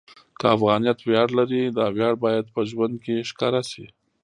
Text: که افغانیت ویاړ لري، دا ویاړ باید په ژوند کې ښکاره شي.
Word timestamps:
که 0.39 0.45
افغانیت 0.55 0.99
ویاړ 1.01 1.29
لري، 1.39 1.63
دا 1.77 1.85
ویاړ 1.95 2.13
باید 2.25 2.45
په 2.53 2.61
ژوند 2.69 2.95
کې 3.05 3.25
ښکاره 3.29 3.61
شي. 3.71 3.85